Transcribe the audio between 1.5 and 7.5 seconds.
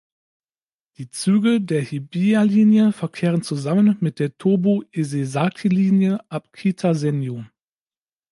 der Hibiya-Linie verkehren zusammen mit der Tobu-Isesaki-Linie ab Kita-Senju.